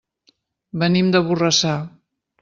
[0.83, 1.75] Venim de Borrassà.